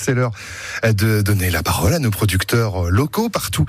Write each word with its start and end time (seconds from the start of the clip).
c'est 0.00 0.14
l'heure 0.14 0.32
de 0.82 1.22
donner 1.22 1.50
la 1.50 1.62
parole 1.62 1.92
à 1.92 1.98
nos 1.98 2.10
producteurs 2.10 2.90
locaux 2.90 3.28
partout 3.28 3.66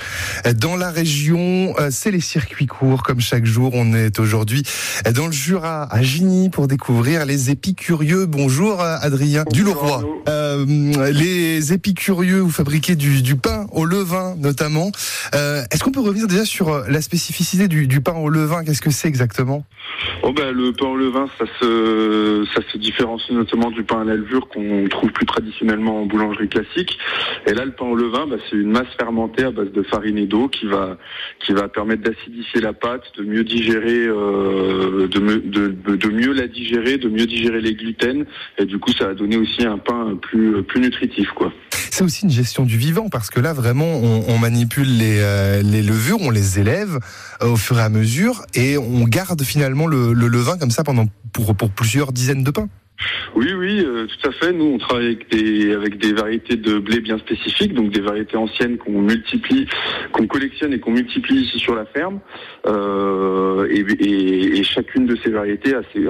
dans 0.56 0.76
la 0.76 0.90
région. 0.90 1.76
C'est 1.90 2.12
les 2.12 2.22
circuits 2.22 2.68
courts, 2.68 3.04
comme 3.04 3.20
chaque 3.20 3.46
jour. 3.46 3.72
On 3.74 3.94
est 3.94 4.20
aujourd'hui 4.20 4.64
dans 5.14 5.28
le 5.28 5.32
Jura, 5.32 5.84
à 5.94 6.02
Gigny, 6.02 6.50
pour 6.50 6.68
découvrir 6.68 7.26
les 7.26 7.50
épicurieux. 7.50 8.26
Bonjour 8.26 8.82
Adrien 8.82 9.44
Duleroy. 9.52 10.04
Euh, 10.30 11.12
les 11.12 11.74
épicurieux, 11.74 12.40
vous 12.40 12.52
fabriquez 12.52 12.96
du, 12.96 13.22
du, 13.22 13.36
pain 13.36 13.68
au 13.72 13.86
levain 13.86 14.36
notamment. 14.38 14.92
Euh, 15.36 15.64
Est-ce 15.72 15.84
qu'on 15.84 15.92
peut 15.92 16.00
revenir 16.00 16.28
déjà 16.28 16.46
sur 16.46 16.86
la 16.88 17.02
spécificité 17.02 17.68
du, 17.68 17.88
du 17.88 18.02
pain 18.02 18.14
au 18.14 18.30
levain? 18.30 18.64
Qu'est-ce 18.64 18.82
que 18.82 18.92
c'est 18.92 19.08
exactement? 19.08 19.66
Oh 20.24 20.34
ben, 20.34 20.52
le 20.52 20.72
pain 20.72 20.86
au 20.86 20.96
levain, 20.96 21.26
ça 21.40 21.46
se, 21.60 22.46
ça 22.54 22.62
se 22.72 22.78
différencie 22.78 23.32
notamment 23.32 23.72
du 23.72 23.84
pain 23.84 24.02
à 24.02 24.04
la 24.04 24.16
levure 24.16 24.48
qu'on 24.50 24.88
trouve 24.88 25.12
plus 25.12 25.26
traditionnellement 25.26 26.04
en 26.04 26.06
boulangerie 26.06 26.48
classique. 26.48 27.00
Et 27.48 27.54
là, 27.54 27.66
le 27.66 27.72
pain 27.72 27.86
au 27.86 27.96
levain, 27.96 28.28
bah, 28.28 28.36
c'est 28.48 28.56
une 28.56 28.72
masse 28.72 28.94
fermentée 29.00 29.46
à 29.46 29.52
base 29.52 29.72
de 29.72 29.82
farine 29.82 30.20
et 30.20 30.28
d'eau 30.28 30.48
qui 30.48 30.68
va, 30.68 30.98
qui 31.40 31.54
va 31.54 31.68
permettre 31.68 32.04
d'acidifier 32.04 32.62
la 32.62 32.74
pâte, 32.74 33.12
de 33.18 33.24
mieux 33.24 33.44
digérer, 33.44 34.06
euh, 34.06 35.08
de, 35.08 35.20
de, 35.20 35.96
de, 35.96 36.10
mieux 36.10 36.34
la 36.34 36.48
digérer, 36.48 36.98
de 36.98 37.10
mieux 37.10 37.26
digérer 37.26 37.60
les 37.60 37.74
gluten. 37.74 38.26
Et 38.60 38.66
du 38.66 38.78
coup, 38.78 38.92
ça 38.92 39.08
va 39.08 39.14
donner 39.16 39.38
aussi 39.38 39.66
un 39.66 39.80
pain 39.80 40.16
plus, 40.22 40.62
plus 40.62 40.82
nutritif, 40.82 41.32
quoi. 41.32 41.52
C'est 41.92 42.06
aussi 42.06 42.24
une 42.24 42.32
gestion 42.32 42.64
du 42.64 42.78
vivant 42.78 43.10
parce 43.10 43.30
que 43.30 43.42
là, 43.42 43.52
vraiment, 43.52 43.86
on, 43.86 44.38
manipule 44.40 44.98
les, 44.98 45.20
euh, 45.20 45.62
les 45.62 45.84
levures, 45.84 46.22
on 46.22 46.30
les 46.30 46.58
élève 46.58 47.00
euh, 47.44 47.48
au 47.48 47.58
fur 47.58 47.78
et 47.80 47.84
à 47.84 47.90
mesure 47.90 48.46
et 48.54 48.78
on 48.78 49.04
garde 49.04 49.44
finalement 49.44 49.88
le, 49.88 50.14
le 50.14 50.28
levain 50.28 50.58
comme 50.58 50.72
ça 50.72 50.86
pendant 50.86 51.06
pour 51.34 51.54
plusieurs 51.54 52.14
dizaines 52.14 52.44
de 52.44 52.52
pains. 52.52 52.70
Oui, 53.36 53.54
oui, 53.54 53.84
euh, 53.86 54.08
tout 54.08 54.30
à 54.30 54.32
fait. 54.32 54.52
Nous, 54.52 54.66
on 54.66 54.78
travaille 54.78 55.18
avec 55.74 55.98
des, 55.98 56.14
variétés 56.14 56.58
de 56.58 56.80
blé 56.80 57.00
bien 57.00 57.18
spécifiques, 57.18 57.74
donc 57.74 57.92
des 57.92 58.02
variétés 58.02 58.38
anciennes 58.38 58.78
qu'on 58.78 59.02
multiplie, 59.02 59.68
qu'on 60.12 60.28
collectionne 60.28 60.74
et 60.74 60.80
qu'on 60.80 60.92
multiplie 60.92 61.42
ici 61.42 61.60
sur 61.60 61.76
la 61.76 61.86
ferme. 61.86 62.20
Euh, 62.68 63.68
et, 63.70 64.64
chacune 64.64 65.06
de 65.06 65.18
ces 65.18 65.32
variétés 65.32 65.74
a, 65.76 65.82
ses, 65.92 66.06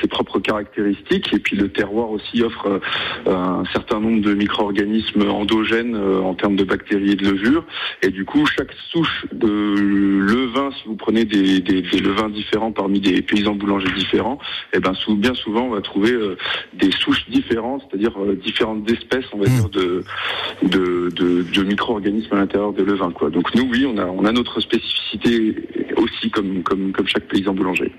ses, 0.00 0.08
propres 0.08 0.38
caractéristiques. 0.38 1.32
Et 1.32 1.38
puis 1.38 1.56
le 1.56 1.68
terroir 1.68 2.10
aussi 2.10 2.42
offre 2.42 2.80
euh, 3.26 3.32
un 3.32 3.64
certain 3.72 4.00
nombre 4.00 4.20
de 4.20 4.34
micro-organismes 4.34 5.30
endogènes 5.30 5.96
en 5.96 6.34
termes 6.34 6.56
de 6.56 6.64
bactéries 6.64 7.12
et 7.12 7.16
de 7.16 7.30
levures. 7.30 7.64
Et 8.02 8.08
du 8.08 8.24
coup, 8.24 8.44
chaque 8.46 8.72
souche 8.90 9.26
de 9.32 10.11
si 10.70 10.88
vous 10.88 10.96
prenez 10.96 11.24
des, 11.24 11.60
des, 11.60 11.82
des 11.82 12.00
levains 12.00 12.28
différents 12.28 12.72
parmi 12.72 13.00
des 13.00 13.22
paysans 13.22 13.54
boulangers 13.54 13.92
différents, 13.96 14.38
et 14.72 14.78
eh 14.78 14.80
ben 14.80 14.92
bien 15.16 15.34
souvent 15.34 15.66
on 15.66 15.70
va 15.70 15.80
trouver 15.80 16.12
euh, 16.12 16.36
des 16.72 16.90
souches 16.90 17.28
différentes, 17.28 17.82
c'est-à-dire 17.88 18.12
euh, 18.20 18.34
différentes 18.34 18.90
espèces, 18.90 19.26
on 19.32 19.38
va 19.38 19.52
Mmh. 19.52 19.54
dire, 19.54 19.68
de, 19.70 20.04
de, 20.62 21.10
de, 21.10 21.42
de 21.42 21.62
micro-organismes 21.62 22.34
à 22.34 22.38
l'intérieur 22.38 22.72
des 22.72 22.84
levains. 22.84 23.10
Quoi. 23.10 23.30
Donc 23.30 23.54
nous, 23.54 23.68
oui, 23.70 23.86
on 23.86 23.98
a, 23.98 24.06
on 24.06 24.24
a 24.24 24.32
notre 24.32 24.60
spécificité 24.60 25.56
aussi 25.96 26.30
comme, 26.30 26.62
comme, 26.62 26.92
comme 26.92 27.06
chaque 27.06 27.28
paysan 27.28 27.52
boulanger. 27.54 27.92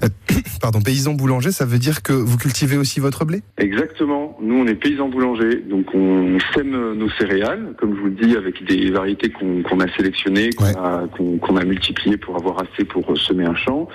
Pardon, 0.60 0.80
paysan 0.80 1.14
boulanger, 1.14 1.50
ça 1.52 1.64
veut 1.64 1.78
dire 1.78 2.02
que 2.02 2.12
vous 2.12 2.36
cultivez 2.38 2.76
aussi 2.76 3.00
votre 3.00 3.24
blé? 3.24 3.42
Exactement. 3.58 4.36
Nous, 4.40 4.54
on 4.54 4.66
est 4.66 4.74
paysans 4.74 5.08
boulangers, 5.08 5.56
donc 5.68 5.86
on 5.94 6.38
sème 6.54 6.94
nos 6.94 7.08
céréales, 7.10 7.74
comme 7.78 7.94
je 7.94 8.00
vous 8.00 8.06
le 8.06 8.12
dis, 8.26 8.36
avec 8.36 8.64
des 8.66 8.90
variétés 8.90 9.30
qu'on 9.30 9.80
a 9.80 9.88
sélectionnées, 9.96 10.50
qu'on 10.50 10.64
Ouais. 10.66 10.76
a, 10.76 11.60
a 11.60 11.64
multipliées 11.64 12.16
pour 12.16 12.36
avoir 12.36 12.58
assez 12.62 12.84
pour 12.84 13.10
euh, 13.10 13.16
semer 13.16 13.44
un 13.44 13.54
champ. 13.54 13.88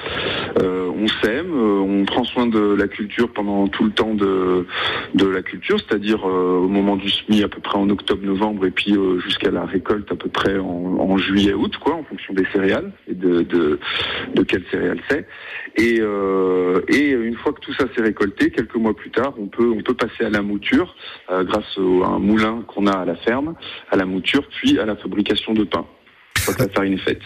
Euh, 0.62 0.90
on 0.96 1.08
sème, 1.24 1.52
euh, 1.54 1.80
on 1.80 2.06
prend 2.06 2.24
soin 2.24 2.48
de 2.48 2.60
la 2.76 2.88
culture 2.88 3.32
pendant 3.34 3.68
tout 3.68 3.84
le 3.84 3.92
temps 3.92 4.14
de, 4.14 4.66
de 5.16 5.26
la 5.26 5.42
culture, 5.42 5.78
c'est-à-dire 5.80 6.26
euh, 6.28 6.58
au 6.60 6.68
moment 6.68 6.96
du 6.96 7.10
semis 7.10 7.44
à 7.44 7.48
peu 7.48 7.60
près 7.62 7.78
en 7.78 7.90
octobre-novembre 7.90 8.66
et 8.66 8.72
puis 8.72 8.96
euh, 8.96 9.20
jusqu'à 9.20 9.52
la 9.52 9.66
récolte 9.66 10.12
à 10.12 10.16
peu 10.16 10.30
près 10.30 10.58
en, 10.58 10.66
en 11.00 11.18
juillet-août, 11.18 11.78
quoi, 11.78 11.96
en 11.96 12.04
fonction 12.04 12.34
des 12.34 12.46
céréales 12.54 12.92
de, 13.22 13.42
de, 13.44 13.80
de 14.36 14.44
quelles 14.44 14.66
céréales 14.72 15.02
c'est. 15.10 15.26
Et, 15.78 16.00
euh, 16.02 16.82
et 16.90 17.12
une 17.12 17.36
fois 17.38 17.54
que 17.54 17.62
tout 17.62 17.74
ça 17.74 17.86
s'est 17.96 18.02
récolté, 18.02 18.52
quelques 18.52 18.76
mois 18.76 18.94
plus 18.96 19.10
tard, 19.12 19.34
on 19.40 19.48
peut, 19.48 19.72
on 19.76 19.82
peut 19.82 19.94
passer 19.94 20.26
à 20.26 20.30
la 20.30 20.42
mouture 20.42 20.94
euh, 21.30 21.44
grâce 21.46 21.78
au- 21.78 22.04
à 22.04 22.08
un 22.08 22.20
moulin 22.20 22.64
qu'on 22.68 22.88
a 22.88 22.98
à 22.98 23.06
la 23.06 23.16
ferme, 23.16 23.54
à 23.90 23.96
la 23.96 24.06
mouture, 24.06 24.44
puis 24.58 24.80
à 24.80 24.86
la 24.86 24.96
fabrication 24.98 25.54
de 25.54 25.64
pain. 25.64 25.86
Une 26.48 26.56
que 26.56 26.64
la 26.64 26.70
farine 26.70 26.94
est 26.94 26.98
faite. 26.98 27.22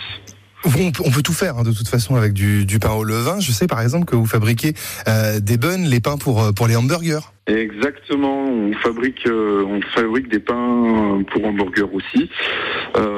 on 0.65 0.69
peut, 0.91 1.03
on 1.05 1.09
peut 1.11 1.21
tout 1.23 1.33
faire 1.33 1.57
hein, 1.57 1.63
de 1.63 1.71
toute 1.71 1.87
façon 1.87 2.15
avec 2.15 2.33
du, 2.33 2.65
du 2.65 2.79
pain 2.79 2.91
au 2.91 3.03
levain. 3.03 3.39
Je 3.39 3.51
sais 3.51 3.65
par 3.67 3.81
exemple 3.81 4.05
que 4.05 4.15
vous 4.15 4.25
fabriquez 4.25 4.73
euh, 5.07 5.39
des 5.39 5.57
buns, 5.57 5.85
les 5.87 5.99
pains 6.01 6.17
pour, 6.17 6.53
pour 6.55 6.67
les 6.67 6.75
hamburgers. 6.75 7.21
Exactement, 7.47 8.43
on 8.49 8.73
fabrique, 8.73 9.27
euh, 9.27 9.63
on 9.67 9.79
fabrique 9.95 10.27
des 10.29 10.39
pains 10.39 11.21
pour 11.31 11.45
hamburger 11.45 11.87
aussi. 11.93 12.29
Euh, 12.97 13.14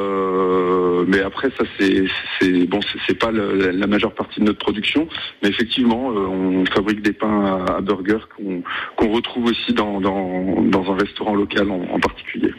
mais 1.17 1.23
après, 1.23 1.49
ça 1.57 1.63
c'est, 1.79 2.65
bon, 2.67 2.79
c'est- 3.07 3.15
pas 3.15 3.31
le- 3.31 3.71
la 3.71 3.87
majeure 3.87 4.13
partie 4.13 4.39
de 4.39 4.45
notre 4.45 4.59
production, 4.59 5.07
mais 5.41 5.49
effectivement, 5.49 6.11
euh, 6.11 6.27
on 6.27 6.65
fabrique 6.67 7.01
des 7.01 7.13
pains 7.13 7.65
à, 7.67 7.77
à 7.77 7.81
burger 7.81 8.19
qu'on 8.95 9.09
retrouve 9.11 9.45
aussi 9.45 9.73
dans, 9.73 9.99
dans, 9.99 10.61
dans 10.63 10.91
un 10.91 10.97
restaurant 10.97 11.33
local 11.33 11.71
en, 11.71 11.81
en 11.81 11.99
particulier. 11.99 12.51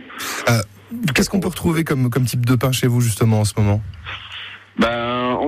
Qu'est-ce 1.15 1.31
qu'on 1.31 1.41
peut 1.41 1.49
retrouver 1.49 1.85
comme, 1.85 2.11
comme 2.11 2.25
type 2.25 2.45
de 2.47 2.57
pain 2.57 2.73
chez 2.73 2.87
vous 2.89 3.01
justement 3.01 3.41
en 3.41 3.45
ce 3.45 3.53
moment? 3.59 3.81
Ben, 4.79 4.87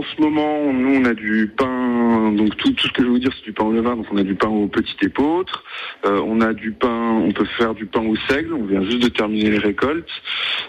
en 0.00 0.02
ce 0.16 0.20
moment, 0.22 0.72
nous, 0.72 0.94
on 0.94 1.04
a 1.04 1.12
du 1.12 1.52
pain, 1.54 2.32
donc 2.32 2.56
tout, 2.56 2.72
tout 2.72 2.88
ce 2.88 2.92
que 2.92 3.02
je 3.02 3.06
vais 3.06 3.12
vous 3.12 3.18
dire, 3.18 3.30
c'est 3.36 3.44
du 3.44 3.52
pain 3.52 3.64
au 3.64 3.72
levain, 3.72 3.96
donc 3.96 4.06
on 4.10 4.16
a 4.16 4.22
du 4.22 4.34
pain 4.34 4.48
au 4.48 4.66
petit 4.66 4.96
épeautre, 5.02 5.62
euh, 6.06 6.22
on 6.24 6.40
a 6.40 6.54
du 6.54 6.72
pain, 6.72 7.20
on 7.22 7.30
peut 7.32 7.44
faire 7.58 7.74
du 7.74 7.84
pain 7.84 8.00
au 8.00 8.16
seigle, 8.28 8.54
on 8.54 8.64
vient 8.64 8.82
juste 8.82 9.02
de 9.02 9.08
terminer 9.08 9.50
les 9.50 9.58
récoltes, 9.58 10.08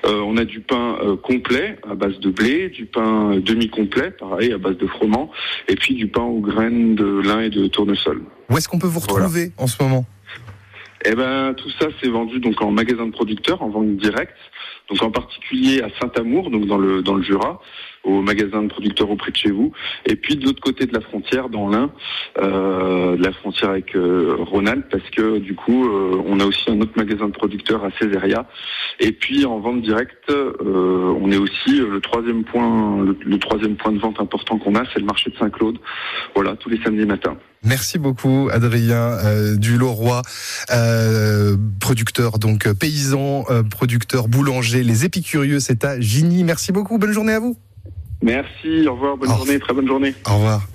Euh, 0.04 0.20
on 0.26 0.36
a 0.38 0.46
du 0.46 0.62
pain 0.62 0.98
euh, 1.04 1.16
complet, 1.16 1.78
à 1.90 1.94
base 1.94 2.20
de 2.20 2.30
blé, 2.30 2.70
du 2.70 2.86
pain 2.86 3.38
demi-complet, 3.38 4.12
pareil, 4.12 4.52
à 4.52 4.58
base 4.58 4.78
de 4.78 4.88
froment, 4.88 5.32
et 5.68 5.76
puis 5.76 5.94
du 5.94 6.08
pain 6.08 6.24
aux 6.24 6.40
graines 6.40 6.96
de 6.96 7.22
lin 7.22 7.42
et 7.42 7.50
de 7.50 7.68
tournesol. 7.68 8.22
Où 8.50 8.58
est-ce 8.58 8.68
qu'on 8.68 8.80
peut 8.80 8.88
vous 8.88 9.00
retrouver 9.00 9.52
en 9.58 9.68
ce 9.68 9.82
moment? 9.82 10.06
Eh 11.06 11.16
ben, 11.16 11.54
tout 11.56 11.70
ça, 11.80 11.88
c'est 12.02 12.10
vendu 12.10 12.40
donc 12.40 12.62
en 12.62 12.72
magasin 12.72 13.08
de 13.08 13.12
producteurs, 13.12 13.62
en 13.64 13.70
vente 13.70 13.96
directe. 13.98 14.36
Donc 14.92 15.02
en 15.02 15.12
particulier 15.12 15.82
à 15.82 15.88
Saint-Amour, 16.00 16.52
donc 16.52 16.66
dans 16.66 16.78
le 16.78 17.02
dans 17.02 17.16
le 17.16 17.24
Jura, 17.24 17.62
au 18.04 18.22
magasin 18.22 18.64
de 18.64 18.68
producteurs 18.68 19.10
auprès 19.10 19.32
de 19.32 19.38
chez 19.38 19.52
vous. 19.52 19.72
Et 20.06 20.16
puis 20.16 20.36
de 20.36 20.46
l'autre 20.46 20.62
côté 20.62 20.86
de 20.86 20.94
la 20.94 21.02
frontière, 21.02 21.50
dans 21.50 21.70
l'Ain, 21.70 21.92
euh, 22.40 23.16
de 23.16 23.24
la 23.24 23.32
frontière 23.32 23.70
avec 23.70 23.96
euh, 23.96 24.36
parce 24.90 25.10
que 25.12 25.40
du 25.40 25.56
coup, 25.56 25.86
euh, 25.86 26.22
on 26.26 26.40
a 26.40 26.46
aussi 26.46 26.70
un 26.70 26.80
autre 26.82 26.94
magasin 26.96 27.28
de 27.28 27.34
producteurs 27.34 27.84
à 27.84 27.90
Césaria. 28.00 28.48
Et 29.00 29.12
puis 29.12 29.46
en 29.46 29.60
vente 29.60 29.82
directe, 29.82 30.30
euh, 30.30 31.14
on 31.20 31.32
est 31.32 31.38
aussi 31.38 31.80
le 31.80 32.00
troisième 32.02 32.44
point, 32.44 33.04
le, 33.04 33.40
troisième 33.40 33.76
point 33.76 33.92
de 33.92 34.00
vente 34.00 34.20
important 34.20 34.58
qu'on 34.58 34.76
a, 34.76 34.84
c'est 34.94 35.00
le 35.00 35.06
marché 35.06 35.30
de 35.32 35.38
Saint-Claude. 35.38 35.78
Voilà, 36.36 36.56
tous 36.56 36.70
les 36.70 36.82
samedis 36.84 37.06
matins. 37.06 37.38
Merci 37.64 38.00
beaucoup 38.00 38.50
Adrien 38.52 38.96
euh, 39.24 39.56
du 39.56 39.78
Leroy, 39.78 40.24
producteur 41.80 42.40
donc 42.40 42.72
paysan, 42.74 43.46
producteur 43.70 44.28
boulanger, 44.28 44.81
les 44.84 45.06
épicurieux, 45.06 45.60
c'est 45.60 45.84
à 45.84 46.00
Gigny. 46.00 46.44
Merci 46.44 46.72
beaucoup, 46.72 46.98
bonne 46.98 47.12
journée 47.12 47.34
à 47.34 47.40
vous. 47.40 47.58
Merci, 48.22 48.88
au 48.88 48.94
revoir, 48.94 49.18
bonne 49.18 49.32
Au 49.32 49.36
journée, 49.38 49.60
très 49.60 49.74
bonne 49.74 49.88
journée. 49.88 50.14
Au 50.30 50.36
revoir. 50.36 50.68